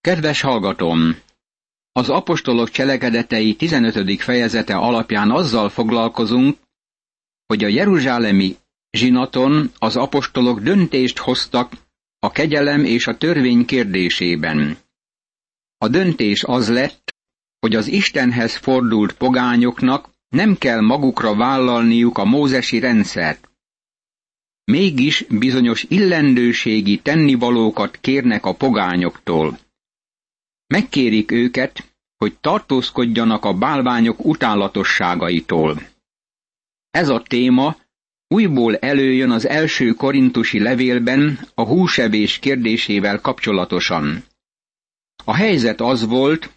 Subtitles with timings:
[0.00, 1.16] Kedves hallgatom!
[1.92, 4.22] Az apostolok cselekedetei 15.
[4.22, 6.58] fejezete alapján azzal foglalkozunk,
[7.46, 8.56] hogy a jeruzsálemi
[8.90, 11.72] zsinaton az apostolok döntést hoztak
[12.18, 14.76] a kegyelem és a törvény kérdésében.
[15.78, 17.14] A döntés az lett,
[17.58, 23.50] hogy az Istenhez fordult pogányoknak nem kell magukra vállalniuk a mózesi rendszert.
[24.64, 29.58] Mégis bizonyos illendőségi tennivalókat kérnek a pogányoktól.
[30.70, 35.82] Megkérik őket, hogy tartózkodjanak a bálványok utálatosságaitól.
[36.90, 37.76] Ez a téma
[38.28, 44.24] újból előjön az első korintusi levélben a húsevés kérdésével kapcsolatosan.
[45.24, 46.50] A helyzet az volt,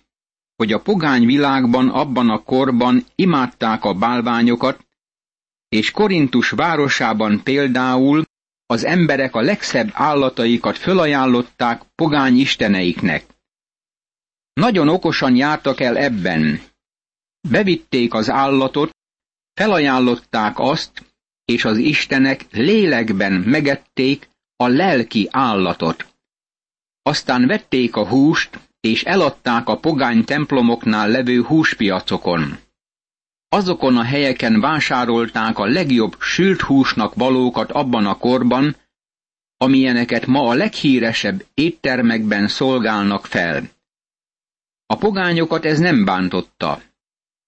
[0.55, 4.85] hogy a pogány világban abban a korban imádták a bálványokat,
[5.69, 8.23] és Korintus városában például
[8.65, 13.32] az emberek a legszebb állataikat fölajánlották pogány isteneiknek.
[14.53, 16.61] Nagyon okosan jártak el ebben.
[17.49, 18.89] Bevitték az állatot,
[19.53, 26.07] felajánlották azt, és az istenek lélekben megették a lelki állatot.
[27.01, 32.57] Aztán vették a húst, és eladták a pogány templomoknál levő húspiacokon.
[33.49, 38.75] Azokon a helyeken vásárolták a legjobb sült húsnak valókat abban a korban,
[39.57, 43.69] amilyeneket ma a leghíresebb éttermekben szolgálnak fel.
[44.93, 46.81] A pogányokat ez nem bántotta.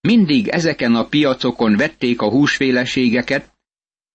[0.01, 3.53] Mindig ezeken a piacokon vették a húsféleségeket,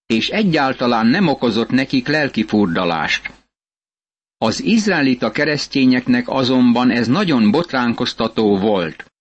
[0.07, 3.33] és egyáltalán nem okozott nekik lelki furdalást.
[4.39, 9.13] Az izraelita keresztényeknek azonban ez nagyon botránkoztató volt.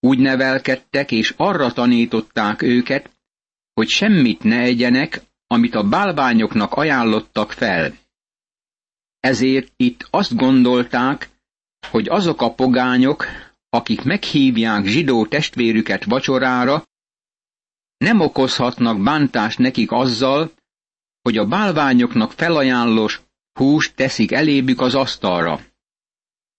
[0.00, 3.10] Úgy nevelkedtek és arra tanították őket,
[3.74, 7.94] hogy semmit ne egyenek, amit a bálványoknak ajánlottak fel.
[9.20, 11.31] Ezért itt azt gondolták,
[11.90, 13.26] hogy azok a pogányok,
[13.68, 16.84] akik meghívják zsidó testvérüket vacsorára,
[17.96, 20.52] nem okozhatnak bántást nekik azzal,
[21.22, 23.20] hogy a bálványoknak felajánlós
[23.52, 25.60] húst teszik elébük az asztalra.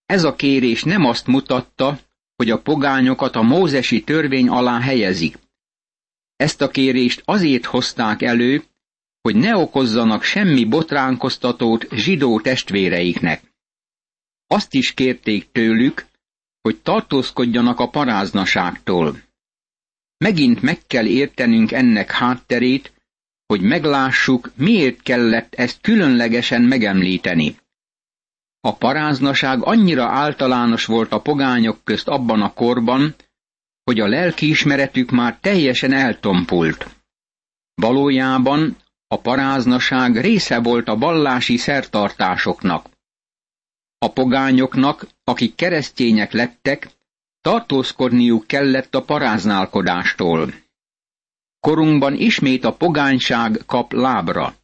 [0.06, 1.98] Ez a kérés nem azt mutatta,
[2.36, 5.38] hogy a pogányokat a mózesi törvény alá helyezik.
[6.36, 8.64] Ezt a kérést azért hozták elő,
[9.22, 13.53] hogy ne okozzanak semmi botránkoztatót zsidó testvéreiknek.
[14.46, 16.06] Azt is kérték tőlük,
[16.62, 19.22] hogy tartózkodjanak a paráznaságtól.
[20.16, 22.92] Megint meg kell értenünk ennek hátterét,
[23.46, 27.56] hogy meglássuk, miért kellett ezt különlegesen megemlíteni.
[28.60, 33.14] A paráznaság annyira általános volt a pogányok közt abban a korban,
[33.84, 36.96] hogy a lelkiismeretük már teljesen eltompult.
[37.74, 42.86] Valójában a paráznaság része volt a vallási szertartásoknak.
[44.04, 46.88] A pogányoknak, akik keresztények lettek,
[47.40, 50.54] tartózkodniuk kellett a paráználkodástól.
[51.60, 54.54] Korunkban ismét a pogányság kap lábra.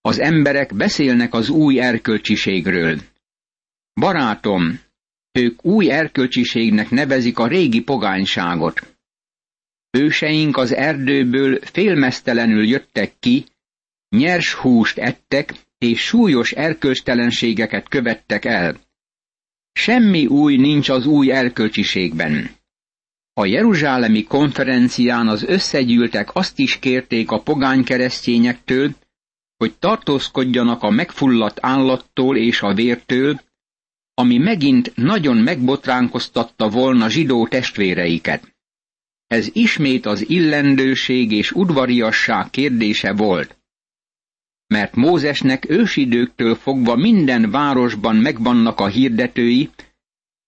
[0.00, 2.98] Az emberek beszélnek az új erkölcsiségről.
[3.94, 4.80] Barátom,
[5.32, 8.96] ők új erkölcsiségnek nevezik a régi pogányságot.
[9.90, 13.44] Őseink az erdőből félmeztelenül jöttek ki,
[14.08, 18.80] nyers húst ettek, és súlyos erkölcstelenségeket követtek el.
[19.72, 22.50] Semmi új nincs az új erkölcsiségben.
[23.32, 28.94] A Jeruzsálemi konferencián az összegyűltek azt is kérték a pogány keresztényektől,
[29.56, 33.40] hogy tartózkodjanak a megfulladt állattól és a vértől,
[34.14, 38.54] ami megint nagyon megbotránkoztatta volna zsidó testvéreiket.
[39.26, 43.59] Ez ismét az illendőség és udvariasság kérdése volt.
[44.74, 49.70] Mert Mózesnek ősidőktől fogva minden városban megvannak a hirdetői,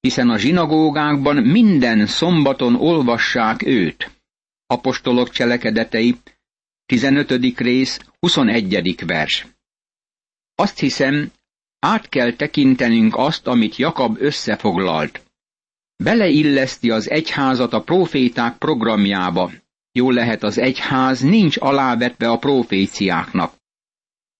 [0.00, 4.10] hiszen a zsinagógákban minden szombaton olvassák őt.
[4.66, 6.16] Apostolok cselekedetei,
[6.86, 7.58] 15.
[7.58, 9.04] rész, 21.
[9.06, 9.46] vers.
[10.54, 11.30] Azt hiszem,
[11.78, 15.22] át kell tekintenünk azt, amit Jakab összefoglalt.
[15.96, 19.50] Beleilleszti az egyházat a proféták programjába.
[19.92, 23.60] Jól lehet az egyház nincs alávetve a proféciáknak.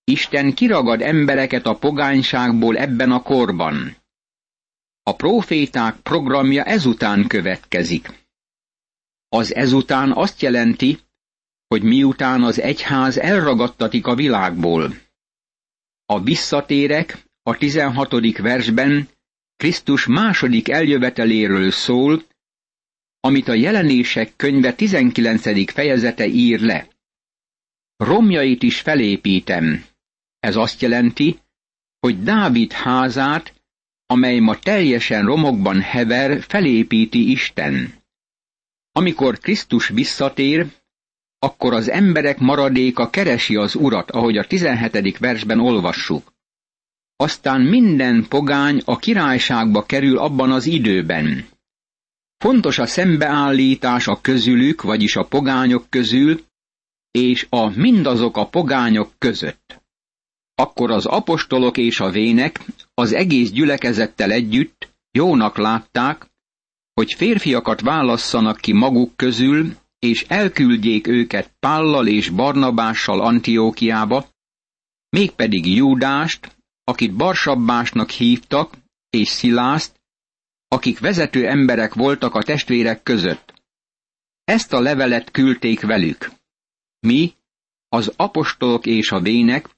[0.05, 3.97] Isten kiragad embereket a pogányságból ebben a korban.
[5.03, 8.09] A proféták programja ezután következik.
[9.29, 10.99] Az ezután azt jelenti,
[11.69, 14.95] hogy miután az egyház elragadtatik a világból.
[16.07, 18.39] A visszatérek a 16.
[18.39, 19.09] versben
[19.57, 22.23] Krisztus második eljöveteléről szól,
[23.21, 25.73] amit a jelenések könyve 19.
[25.73, 26.89] fejezete ír le.
[27.97, 29.85] Romjait is felépítem.
[30.43, 31.39] Ez azt jelenti,
[32.01, 33.53] hogy Dávid házát
[34.13, 37.95] amely ma teljesen romokban hever, felépíti Isten.
[38.93, 40.67] Amikor Krisztus visszatér,
[41.39, 45.19] akkor az emberek maradéka keresi az urat, ahogy a 17.
[45.19, 46.33] versben olvassuk.
[47.17, 51.49] Aztán minden pogány a királyságba kerül abban az időben.
[52.39, 56.45] Fontos a szembeállítás a közülük, vagyis a pogányok közül,
[57.11, 59.82] és a mindazok a pogányok között.
[60.63, 62.61] Akkor az apostolok és a vének
[62.95, 66.27] az egész gyülekezettel együtt jónak látták,
[66.95, 74.29] hogy férfiakat válasszanak ki maguk közül, és elküldjék őket Pállal és Barnabással Antiókiába,
[75.09, 78.75] mégpedig Júdást, akit Barsabbásnak hívtak,
[79.11, 80.01] és Szilászt,
[80.69, 83.55] akik vezető emberek voltak a testvérek között.
[84.45, 86.31] Ezt a levelet küldték velük.
[87.01, 87.33] Mi,
[87.89, 89.69] az apostolok és a vének,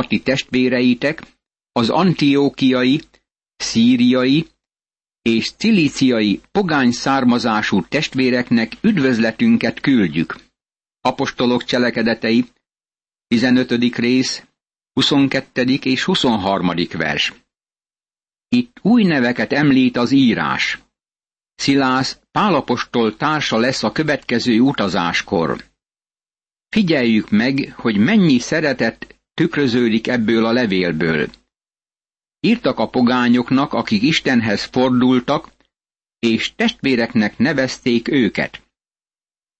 [0.00, 1.22] a ti testvéreitek,
[1.72, 3.00] az antiókiai,
[3.56, 4.46] szíriai
[5.22, 10.36] és cilíciai pogány származású testvéreknek üdvözletünket küldjük.
[11.00, 12.44] Apostolok cselekedetei,
[13.26, 13.96] 15.
[13.96, 14.44] rész,
[14.92, 15.62] 22.
[15.82, 16.70] és 23.
[16.92, 17.32] vers.
[18.48, 20.78] Itt új neveket említ az írás.
[21.54, 25.64] Szilász Pálapostól társa lesz a következő utazáskor.
[26.68, 31.30] Figyeljük meg, hogy mennyi szeretet tükröződik ebből a levélből.
[32.40, 35.52] Írtak a pogányoknak, akik Istenhez fordultak,
[36.18, 38.62] és testvéreknek nevezték őket.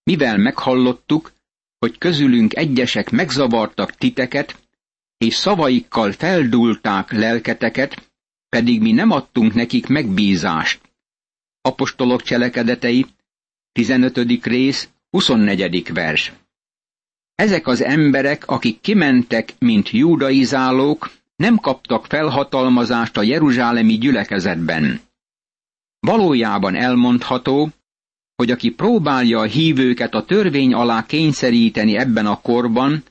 [0.03, 1.31] Mivel meghallottuk,
[1.79, 4.59] hogy közülünk egyesek megzavartak titeket,
[5.17, 8.11] és szavaikkal feldulták lelketeket,
[8.49, 10.81] pedig mi nem adtunk nekik megbízást.
[11.61, 13.05] Apostolok cselekedetei,
[13.71, 14.45] 15.
[14.45, 15.93] rész, 24.
[15.93, 16.31] vers.
[17.35, 25.01] Ezek az emberek, akik kimentek, mint judaizálók, nem kaptak felhatalmazást a jeruzsálemi gyülekezetben.
[25.99, 27.69] Valójában elmondható,
[28.35, 33.03] hogy aki próbálja a hívőket a törvény alá kényszeríteni ebben a korban,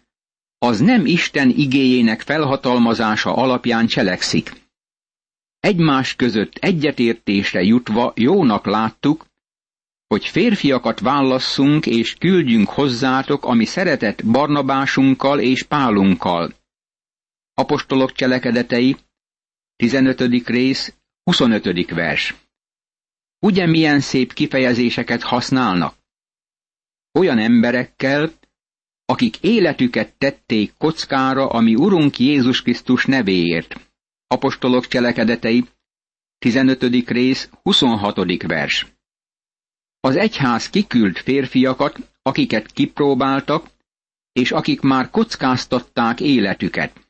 [0.58, 4.52] az nem Isten igéjének felhatalmazása alapján cselekszik.
[5.60, 9.26] Egymás között egyetértésre jutva jónak láttuk,
[10.10, 16.54] hogy férfiakat válasszunk és küldjünk hozzátok, ami szeretett Barnabásunkkal és Pálunkkal.
[17.54, 18.96] Apostolok cselekedetei,
[19.76, 20.20] 15.
[20.46, 21.90] rész, 25.
[21.90, 22.34] vers.
[23.38, 25.94] Ugye milyen szép kifejezéseket használnak?
[27.18, 28.32] Olyan emberekkel,
[29.04, 33.90] akik életüket tették kockára, ami Urunk Jézus Krisztus nevéért.
[34.26, 35.64] Apostolok cselekedetei,
[36.38, 37.08] 15.
[37.08, 38.42] rész, 26.
[38.42, 38.98] vers.
[40.00, 43.70] Az egyház kiküld férfiakat, akiket kipróbáltak,
[44.32, 47.08] és akik már kockáztatták életüket.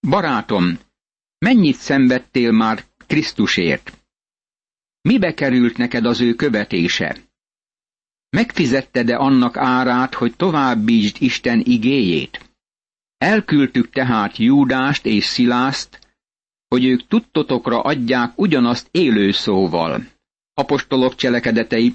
[0.00, 0.78] Barátom,
[1.38, 3.98] mennyit szenvedtél már Krisztusért?
[5.00, 7.16] Mibe került neked az ő követése?
[8.30, 12.50] Megfizetted-e annak árát, hogy továbbítsd Isten igéjét?
[13.18, 15.98] Elküldtük tehát Júdást és Szilászt,
[16.68, 20.06] hogy ők tudtotokra adják ugyanazt élő szóval.
[20.54, 21.94] Apostolok cselekedetei,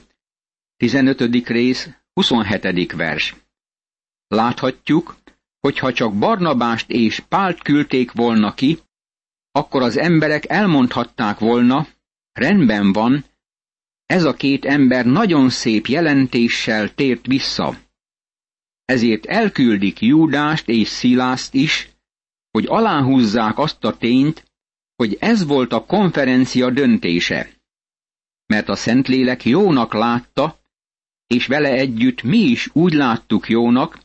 [0.79, 1.47] 15.
[1.47, 2.91] rész, 27.
[2.91, 3.35] vers.
[4.27, 5.17] Láthatjuk,
[5.59, 8.79] hogy ha csak Barnabást és Pált küldték volna ki,
[9.51, 11.87] akkor az emberek elmondhatták volna,
[12.31, 13.25] rendben van,
[14.05, 17.77] ez a két ember nagyon szép jelentéssel tért vissza.
[18.85, 21.89] Ezért elküldik Júdást és Szilászt is,
[22.51, 24.45] hogy aláhúzzák azt a tényt,
[24.95, 27.49] hogy ez volt a konferencia döntése.
[28.45, 30.58] Mert a Szentlélek jónak látta,
[31.35, 33.99] és vele együtt mi is úgy láttuk jónak,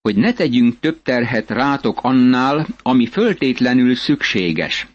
[0.00, 4.86] hogy ne tegyünk több terhet rátok annál, ami föltétlenül szükséges.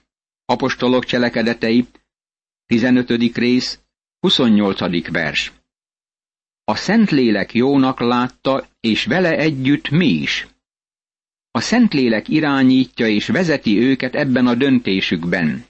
[0.46, 1.86] Apostolok cselekedetei,
[2.66, 3.10] 15.
[3.36, 3.80] rész,
[4.20, 5.12] 28.
[5.12, 5.52] vers.
[6.64, 10.48] A Szentlélek jónak látta, és vele együtt mi is.
[11.52, 15.66] A Szentlélek irányítja és vezeti őket ebben a döntésükben,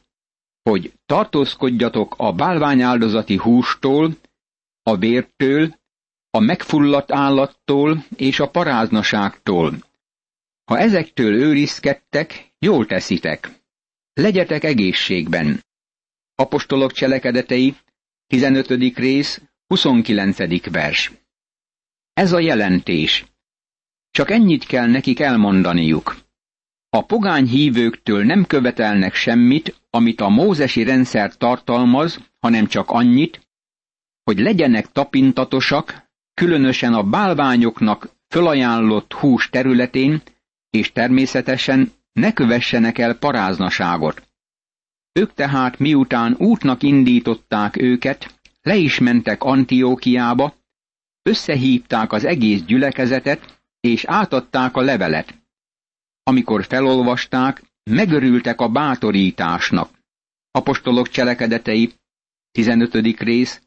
[0.63, 4.15] hogy tartózkodjatok a bálványáldozati hústól,
[4.83, 5.79] a vértől,
[6.31, 9.77] a megfulladt állattól és a paráznaságtól.
[10.63, 13.49] Ha ezektől őrizkedtek, jól teszitek.
[14.13, 15.63] Legyetek egészségben.
[16.35, 17.75] Apostolok cselekedetei,
[18.27, 18.67] 15.
[18.97, 20.71] rész, 29.
[20.71, 21.11] vers.
[22.13, 23.25] Ez a jelentés.
[24.11, 26.15] Csak ennyit kell nekik elmondaniuk.
[26.89, 33.47] A pogány hívőktől nem követelnek semmit, amit a mózesi rendszer tartalmaz, hanem csak annyit,
[34.23, 36.10] hogy legyenek tapintatosak,
[36.41, 40.21] különösen a bálványoknak fölajánlott hús területén,
[40.69, 44.27] és természetesen ne kövessenek el paráznaságot.
[45.11, 50.53] Ők tehát miután útnak indították őket, le is mentek Antiókiába,
[51.23, 55.33] összehívták az egész gyülekezetet, és átadták a levelet.
[56.23, 59.89] Amikor felolvasták, megörültek a bátorításnak.
[60.51, 61.93] Apostolok cselekedetei,
[62.51, 63.19] 15.
[63.19, 63.61] rész,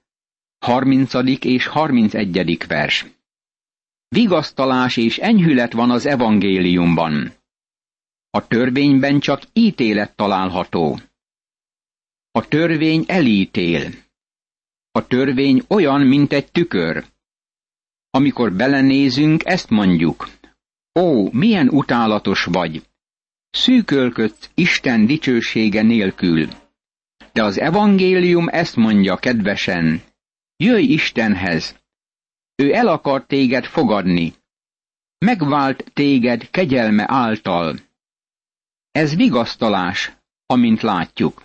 [0.64, 1.14] 30.
[1.44, 2.66] és 31.
[2.66, 3.06] vers.
[4.08, 7.32] Vigasztalás és enyhület van az evangéliumban.
[8.30, 10.98] A törvényben csak ítélet található.
[12.30, 13.90] A törvény elítél.
[14.90, 17.04] A törvény olyan, mint egy tükör.
[18.10, 20.28] Amikor belenézünk, ezt mondjuk.
[21.00, 22.82] Ó, milyen utálatos vagy!
[23.50, 26.48] Szűkölködsz Isten dicsősége nélkül.
[27.32, 30.12] De az evangélium ezt mondja kedvesen.
[30.56, 31.82] Jöjj Istenhez!
[32.54, 34.34] Ő el akar téged fogadni.
[35.18, 37.78] Megvált téged kegyelme által.
[38.90, 41.42] Ez vigasztalás, amint látjuk.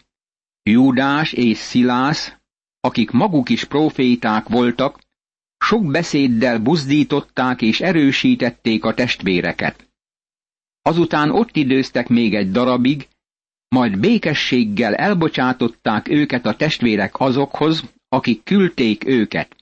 [0.63, 2.33] Júdás és Szilász,
[2.79, 4.99] akik maguk is proféták voltak,
[5.57, 9.89] sok beszéddel buzdították és erősítették a testvéreket.
[10.81, 13.07] Azután ott időztek még egy darabig,
[13.67, 19.55] majd békességgel elbocsátották őket a testvérek azokhoz, akik küldték őket.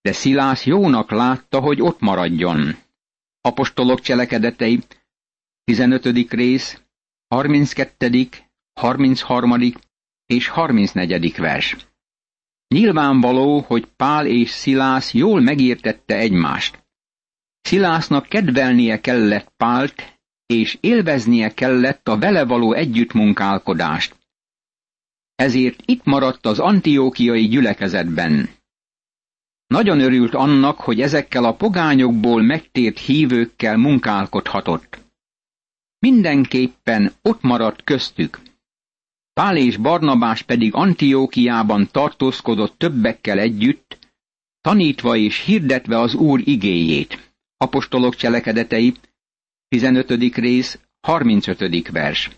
[0.00, 2.76] De Szilász jónak látta, hogy ott maradjon.
[3.40, 4.80] Apostolok cselekedetei,
[5.64, 6.30] 15.
[6.30, 6.82] rész,
[7.28, 8.28] 32.,
[8.80, 9.72] 33.
[10.26, 11.36] és 34.
[11.36, 11.76] vers.
[12.68, 16.84] Nyilvánvaló, hogy Pál és Szilász jól megértette egymást.
[17.60, 24.16] Szilásznak kedvelnie kellett Pált, és élveznie kellett a vele való együttmunkálkodást.
[25.36, 28.48] Ezért itt maradt az antiókiai gyülekezetben.
[29.66, 35.04] Nagyon örült annak, hogy ezekkel a pogányokból megtért hívőkkel munkálkodhatott.
[35.98, 38.40] Mindenképpen ott maradt köztük.
[39.32, 43.98] Pál és Barnabás pedig Antiókiában tartózkodott többekkel együtt,
[44.60, 47.32] tanítva és hirdetve az Úr igéjét.
[47.56, 48.94] Apostolok cselekedetei,
[49.68, 50.34] 15.
[50.36, 51.88] rész, 35.
[51.90, 52.30] vers.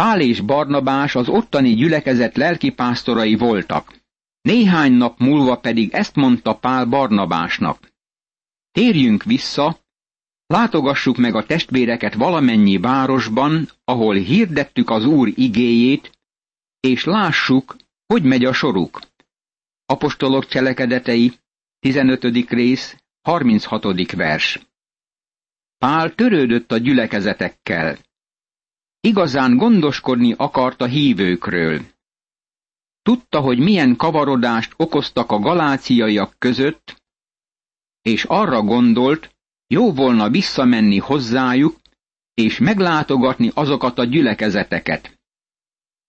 [0.00, 3.94] Pál és Barnabás az ottani gyülekezet lelkipásztorai voltak.
[4.40, 7.92] Néhány nap múlva pedig ezt mondta Pál Barnabásnak.
[8.72, 9.86] Térjünk vissza,
[10.46, 16.18] Látogassuk meg a testvéreket valamennyi városban, ahol hirdettük az Úr igéjét,
[16.80, 17.76] és lássuk,
[18.06, 19.00] hogy megy a soruk.
[19.86, 21.32] Apostolok cselekedetei,
[21.78, 22.24] 15.
[22.48, 24.12] rész, 36.
[24.12, 24.60] vers.
[25.78, 27.98] Pál törődött a gyülekezetekkel.
[29.00, 31.80] Igazán gondoskodni akart a hívőkről.
[33.02, 37.02] Tudta, hogy milyen kavarodást okoztak a galáciaiak között,
[38.02, 39.34] és arra gondolt,
[39.66, 41.76] jó volna visszamenni hozzájuk,
[42.34, 45.18] és meglátogatni azokat a gyülekezeteket.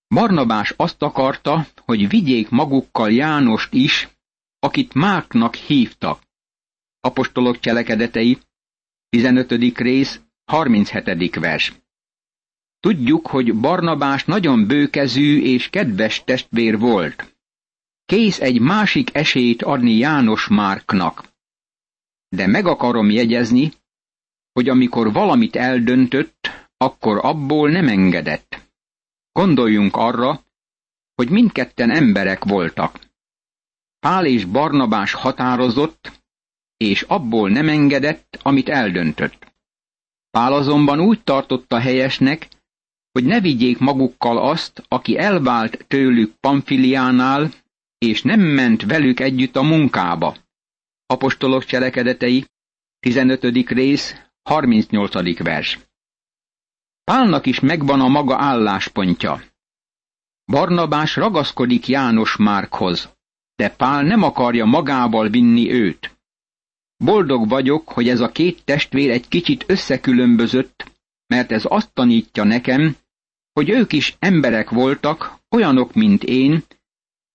[0.08, 4.08] Barnabás azt akarta, hogy vigyék magukkal Jánost is,
[4.60, 6.22] akit Márknak hívtak.
[7.00, 8.38] Apostolok cselekedetei,
[9.10, 9.77] 15.
[9.77, 11.36] rész, 37.
[11.36, 11.74] vers.
[12.80, 17.36] Tudjuk, hogy Barnabás nagyon bőkezű és kedves testvér volt.
[18.06, 21.36] Kész egy másik esélyt adni János Márknak
[22.30, 23.72] de meg akarom jegyezni,
[24.54, 28.72] hogy amikor valamit eldöntött, akkor abból nem engedett.
[29.32, 30.44] Gondoljunk arra,
[31.16, 33.00] hogy mindketten emberek voltak.
[34.00, 36.12] Pál és Barnabás határozott,
[36.78, 39.54] és abból nem engedett, amit eldöntött.
[40.30, 42.48] Pál azonban úgy tartotta helyesnek,
[43.18, 47.52] hogy ne vigyék magukkal azt, aki elvált tőlük Pamfiliánál,
[47.98, 50.36] és nem ment velük együtt a munkába.
[51.06, 52.46] Apostolok cselekedetei,
[53.00, 53.44] 15.
[53.70, 55.44] rész, 38.
[55.44, 55.80] vers.
[57.04, 59.42] Pálnak is megvan a maga álláspontja.
[60.46, 63.14] Barnabás ragaszkodik János Márkhoz,
[63.56, 66.18] de Pál nem akarja magával vinni őt.
[66.98, 70.92] Boldog vagyok, hogy ez a két testvér egy kicsit összekülönbözött,
[71.28, 72.96] mert ez azt tanítja nekem,
[73.58, 76.64] hogy ők is emberek voltak, olyanok, mint én,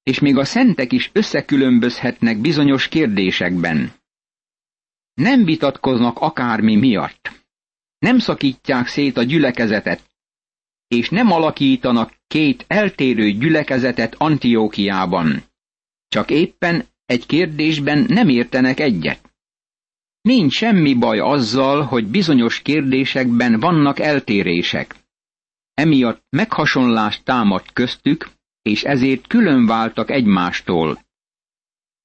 [0.02, 3.92] és még a szentek is összekülönbözhetnek bizonyos kérdésekben.
[5.14, 7.30] Nem vitatkoznak akármi miatt.
[7.98, 10.02] Nem szakítják szét a gyülekezetet,
[10.88, 15.42] és nem alakítanak két eltérő gyülekezetet Antiókiában.
[16.08, 19.34] Csak éppen egy kérdésben nem értenek egyet.
[20.20, 25.01] Nincs semmi baj azzal, hogy bizonyos kérdésekben vannak eltérések.
[25.74, 28.30] Emiatt meghasonlást támad köztük,
[28.62, 31.04] és ezért külön váltak egymástól.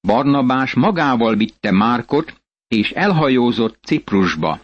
[0.00, 4.60] Barnabás magával vitte Márkot, és elhajózott Ciprusba.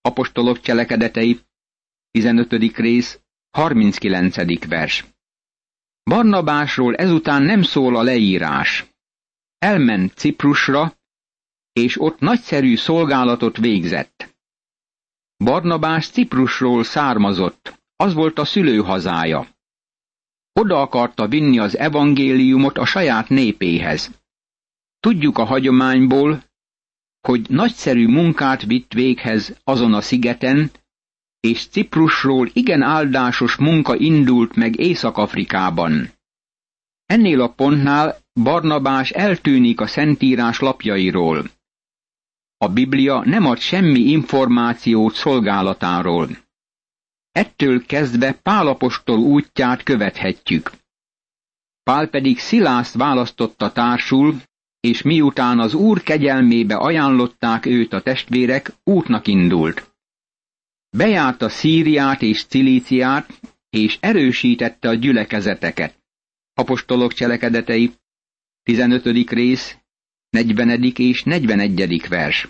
[0.00, 1.40] Apostolok cselekedetei,
[2.10, 2.76] 15.
[2.76, 3.20] rész,
[3.50, 4.66] 39.
[4.66, 5.04] vers.
[6.02, 8.86] Barnabásról ezután nem szól a leírás.
[9.58, 10.98] Elment Ciprusra,
[11.72, 14.34] és ott nagyszerű szolgálatot végzett.
[15.44, 19.48] Barnabás Ciprusról származott, az volt a szülőhazája.
[20.52, 24.10] Oda akarta vinni az evangéliumot a saját népéhez.
[25.00, 26.44] Tudjuk a hagyományból,
[27.20, 30.70] hogy nagyszerű munkát vitt véghez azon a szigeten,
[31.40, 36.10] és Ciprusról igen áldásos munka indult meg Észak-Afrikában.
[37.06, 41.50] Ennél a pontnál Barnabás eltűnik a Szentírás lapjairól.
[42.56, 46.28] A Biblia nem ad semmi információt szolgálatáról.
[47.40, 50.70] Ettől kezdve Pálapostól útját követhetjük.
[51.82, 54.42] Pál pedig Szilászt választotta társul,
[54.80, 59.94] és miután az Úr kegyelmébe ajánlották őt a testvérek, útnak indult.
[60.96, 65.98] Bejárta Szíriát és Cilíciát, és erősítette a gyülekezeteket.
[66.54, 67.92] Apostolok cselekedetei,
[68.62, 69.30] 15.
[69.30, 69.76] rész,
[70.30, 70.82] 40.
[70.96, 72.08] és 41.
[72.08, 72.48] vers.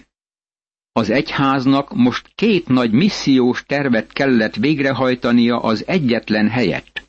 [0.93, 7.09] Az egyháznak most két nagy missziós tervet kellett végrehajtania az egyetlen helyett.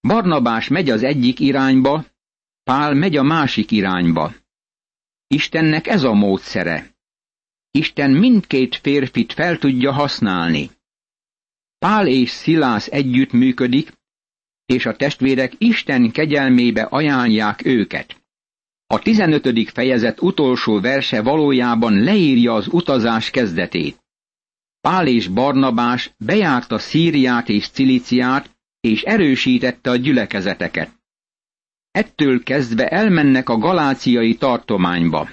[0.00, 2.04] Barnabás megy az egyik irányba,
[2.62, 4.34] Pál megy a másik irányba.
[5.26, 6.94] Istennek ez a módszere.
[7.70, 10.70] Isten mindkét férfit fel tudja használni.
[11.78, 13.92] Pál és Szilász együtt működik,
[14.66, 18.25] és a testvérek Isten kegyelmébe ajánlják őket.
[18.88, 19.70] A 15.
[19.70, 24.04] fejezet utolsó verse valójában leírja az utazás kezdetét.
[24.80, 30.90] Pál és Barnabás bejárta Szíriát és Ciliciát, és erősítette a gyülekezeteket.
[31.90, 35.28] Ettől kezdve elmennek a galáciai tartományba.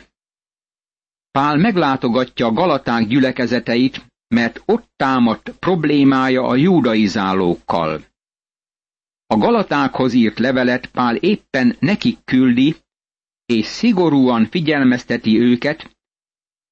[1.31, 8.05] Pál meglátogatja a galaták gyülekezeteit, mert ott támadt problémája a júdaizálókkal.
[9.25, 12.75] A galatákhoz írt levelet Pál éppen nekik küldi,
[13.45, 15.91] és szigorúan figyelmezteti őket,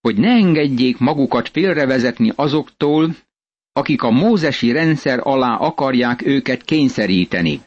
[0.01, 3.15] hogy ne engedjék magukat félrevezetni azoktól,
[3.71, 7.61] akik a mózesi rendszer alá akarják őket kényszeríteni.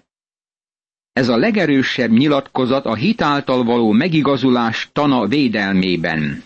[1.13, 6.43] Ez a legerősebb nyilatkozat a hitáltal való megigazulás tana védelmében.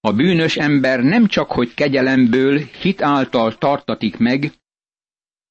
[0.00, 4.52] A bűnös ember nem csak hogy kegyelemből, hit által tartatik meg,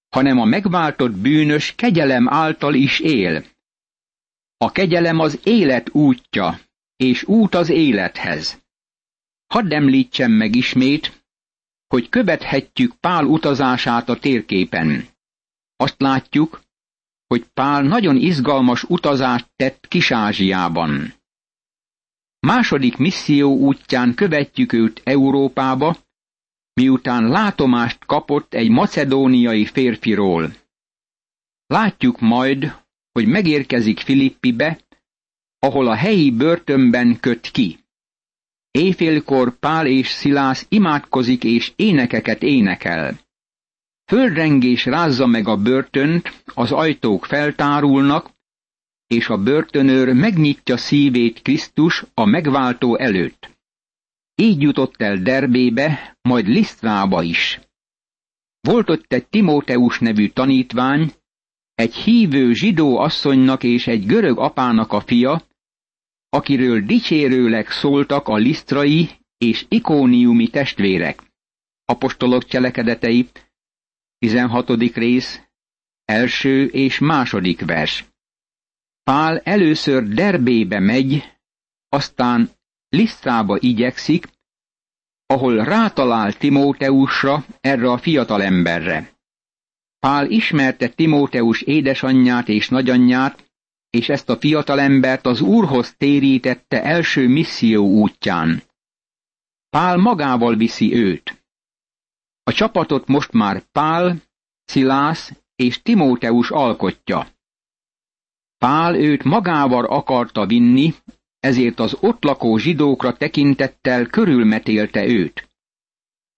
[0.10, 3.44] hanem a megváltott bűnös kegyelem által is él.
[4.62, 6.60] A kegyelem az élet útja,
[6.96, 8.62] és út az élethez.
[9.48, 11.24] Hadd említsem meg ismét,
[11.88, 15.08] hogy követhetjük Pál utazását a térképen.
[15.76, 16.62] Azt látjuk,
[17.28, 21.14] hogy Pál nagyon izgalmas utazást tett Kis-Ázsiában.
[22.40, 25.98] Második misszió útján követjük őt Európába,
[26.74, 30.54] miután látomást kapott egy macedóniai férfiról.
[31.68, 32.81] Látjuk majd,
[33.12, 34.80] hogy megérkezik Filippibe,
[35.60, 37.80] ahol a helyi börtönben köt ki.
[38.72, 43.20] Éjfélkor Pál és Szilász imádkozik és énekeket énekel.
[44.06, 48.30] Földrengés rázza meg a börtönt, az ajtók feltárulnak,
[49.08, 53.50] és a börtönőr megnyitja szívét Krisztus a megváltó előtt.
[54.36, 57.60] Így jutott el Derbébe, majd Lisztrába is.
[58.62, 61.14] Volt ott egy Timóteus nevű tanítvány,
[61.76, 65.48] egy hívő zsidó asszonynak és egy görög apának a fia,
[66.30, 71.24] akiről dicsérőleg szóltak a lisztrai és ikóniumi testvérek.
[71.86, 73.30] Apostolok cselekedetei,
[74.18, 74.70] 16.
[74.94, 75.42] rész,
[76.06, 78.06] első és második vers.
[79.04, 81.38] Pál először Derbébe megy,
[81.90, 82.50] aztán
[82.90, 84.28] Lisztrába igyekszik,
[85.26, 89.21] ahol rátalál Timóteusra, erre a fiatal emberre.
[90.02, 93.52] Pál ismerte Timóteus édesanyját és nagyanyját,
[93.90, 98.64] és ezt a fiatalembert az Úrhoz térítette első misszió útján.
[99.70, 101.44] Pál magával viszi őt.
[102.44, 104.22] A csapatot most már Pál,
[104.64, 107.28] Szilász és Timóteus alkotja.
[108.58, 110.94] Pál őt magával akarta vinni,
[111.40, 115.50] ezért az ott lakó zsidókra tekintettel körülmetélte őt.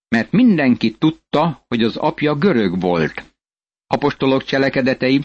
[0.08, 3.33] Mert mindenki tudta, hogy az apja görög volt.
[3.94, 5.24] Apostolok cselekedetei,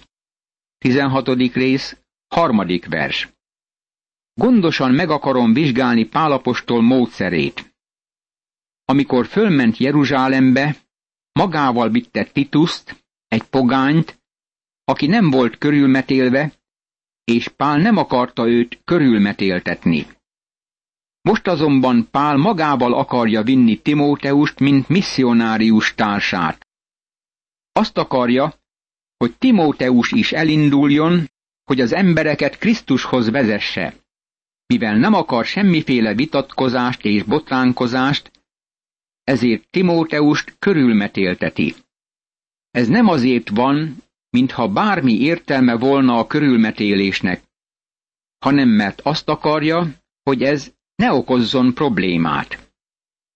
[0.78, 1.28] 16.
[1.52, 1.96] rész,
[2.34, 3.28] harmadik vers.
[4.34, 7.74] Gondosan meg akarom vizsgálni Pálapostól módszerét.
[8.84, 10.76] Amikor fölment Jeruzsálembe,
[11.32, 14.20] magával vitte Tituszt, egy pogányt,
[14.84, 16.52] aki nem volt körülmetélve,
[17.24, 20.06] és Pál nem akarta őt körülmetéltetni.
[21.20, 26.67] Most azonban Pál magával akarja vinni Timóteust, mint misszionárius társát.
[27.78, 28.54] Azt akarja,
[29.16, 31.30] hogy Timóteus is elinduljon,
[31.64, 33.94] hogy az embereket Krisztushoz vezesse.
[34.66, 38.30] Mivel nem akar semmiféle vitatkozást és botránkozást,
[39.24, 41.74] ezért Timóteust körülmetélteti.
[42.70, 43.96] Ez nem azért van,
[44.30, 47.42] mintha bármi értelme volna a körülmetélésnek,
[48.38, 49.86] hanem mert azt akarja,
[50.22, 52.67] hogy ez ne okozzon problémát.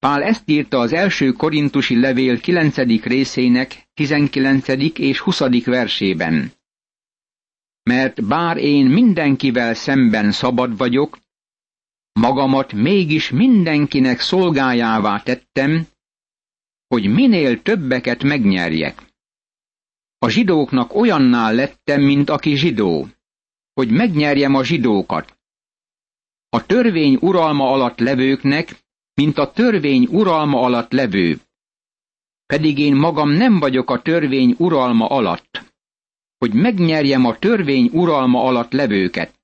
[0.06, 2.76] Pál ezt írta az első korintusi levél 9.
[3.02, 4.68] részének 19.
[4.98, 5.64] és 20.
[5.64, 6.52] versében.
[7.82, 11.18] Mert bár én mindenkivel szemben szabad vagyok,
[12.12, 15.86] magamat mégis mindenkinek szolgájává tettem,
[16.86, 19.02] hogy minél többeket megnyerjek.
[20.18, 23.08] A zsidóknak olyanná lettem, mint aki zsidó,
[23.72, 25.38] hogy megnyerjem a zsidókat.
[26.48, 28.81] A törvény uralma alatt levőknek,
[29.14, 31.40] mint a törvény uralma alatt levő.
[32.46, 35.62] Pedig én magam nem vagyok a törvény uralma alatt,
[36.38, 39.40] hogy megnyerjem a törvény uralma alatt levőket.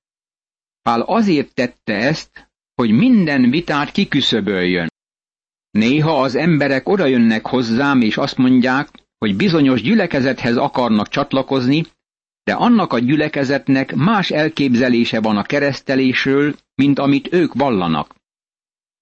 [0.81, 4.91] Pál azért tette ezt, hogy minden vitát kiküszöböljön.
[5.71, 11.83] Néha az emberek odajönnek hozzám, és azt mondják, hogy bizonyos gyülekezethez akarnak csatlakozni,
[12.43, 18.15] de annak a gyülekezetnek más elképzelése van a keresztelésről, mint amit ők vallanak.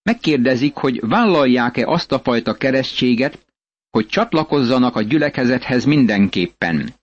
[0.07, 3.45] Megkérdezik, hogy vállalják-e azt a fajta keresztséget,
[3.89, 6.93] hogy csatlakozzanak a gyülekezethez mindenképpen.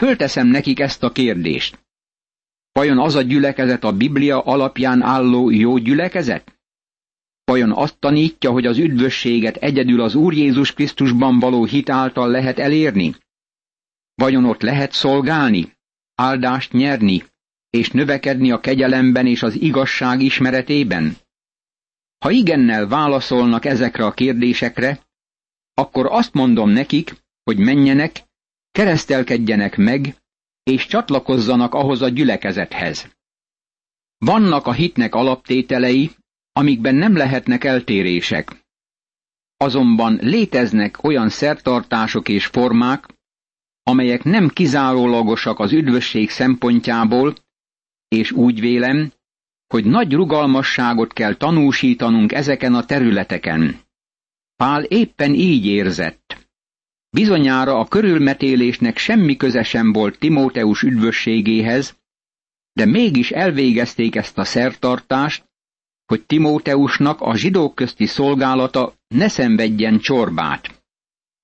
[0.00, 1.78] Fölteszem nekik ezt a kérdést.
[2.72, 6.58] Vajon az a gyülekezet a Biblia alapján álló jó gyülekezet?
[7.44, 12.58] Vajon azt tanítja, hogy az üdvösséget egyedül az Úr Jézus Krisztusban való hit által lehet
[12.58, 13.14] elérni?
[14.14, 15.72] Vajon ott lehet szolgálni,
[16.14, 17.22] áldást nyerni,
[17.70, 21.16] és növekedni a kegyelemben és az igazság ismeretében?
[22.24, 25.00] Ha igennel válaszolnak ezekre a kérdésekre,
[25.74, 28.22] akkor azt mondom nekik, hogy menjenek,
[28.70, 30.16] keresztelkedjenek meg,
[30.62, 33.08] és csatlakozzanak ahhoz a gyülekezethez.
[34.18, 36.10] Vannak a hitnek alaptételei,
[36.52, 38.64] amikben nem lehetnek eltérések.
[39.56, 43.08] Azonban léteznek olyan szertartások és formák,
[43.82, 47.34] amelyek nem kizárólagosak az üdvösség szempontjából,
[48.08, 49.12] és úgy vélem,
[49.74, 53.80] hogy nagy rugalmasságot kell tanúsítanunk ezeken a területeken.
[54.56, 56.48] Pál éppen így érzett.
[57.10, 61.96] Bizonyára a körülmetélésnek semmi köze sem volt Timóteus üdvösségéhez,
[62.72, 65.44] de mégis elvégezték ezt a szertartást,
[66.06, 70.84] hogy Timóteusnak a zsidók közti szolgálata ne szenvedjen csorbát.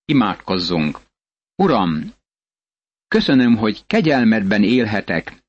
[0.05, 1.01] Imádkozzunk!
[1.57, 2.12] Uram,
[3.09, 5.39] köszönöm, hogy kegyelmedben élhetek,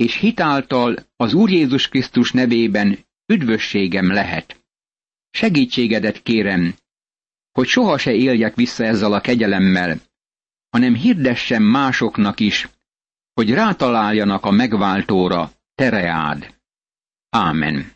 [0.00, 4.64] és hitáltal az Úr Jézus Krisztus nevében üdvösségem lehet.
[5.30, 6.74] Segítségedet kérem,
[7.52, 10.00] hogy soha se éljek vissza ezzel a kegyelemmel,
[10.70, 12.68] hanem hirdessem másoknak is,
[13.32, 16.54] hogy rátaláljanak a megváltóra, tereád.
[17.28, 17.92] Ámen.